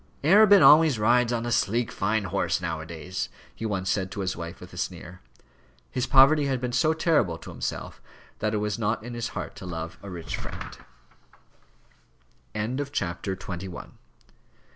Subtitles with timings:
[0.23, 4.21] "Arabin always rides on a sleek, fine horse, now a days," he once said to
[4.21, 5.21] his wife with a sneer.
[5.91, 8.01] His poverty had been so terrible to himself
[8.39, 10.77] that it was not in his heart to love a rich friend.